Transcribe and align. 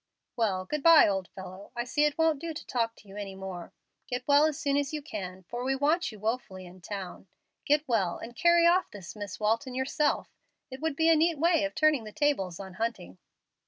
"Well, 0.35 0.65
good 0.65 0.81
by, 0.81 1.07
old 1.07 1.27
fellow. 1.27 1.71
I 1.75 1.83
see 1.83 2.05
it 2.05 2.17
won't 2.17 2.39
do 2.39 2.55
to 2.55 2.65
talk 2.65 2.95
with 2.95 3.05
you 3.05 3.17
any 3.17 3.35
more. 3.35 3.71
Get 4.07 4.27
well 4.27 4.47
as 4.47 4.57
soon 4.59 4.75
as 4.75 4.91
you 4.95 5.01
can, 5.03 5.43
for 5.43 5.63
we 5.63 5.75
want 5.75 6.11
you 6.11 6.17
woefully 6.19 6.65
in 6.65 6.81
town. 6.81 7.27
Get 7.65 7.87
well, 7.87 8.17
and 8.17 8.35
carry 8.35 8.65
off 8.65 8.89
this 8.89 9.15
Miss 9.15 9.39
Walton 9.39 9.75
yourself. 9.75 10.33
It 10.71 10.81
would 10.81 10.95
be 10.95 11.07
a 11.09 11.15
neat 11.15 11.37
way 11.37 11.65
of 11.65 11.75
turning 11.75 12.03
the 12.03 12.11
tables 12.11 12.59
on 12.59 12.73
Hunting." 12.81 13.19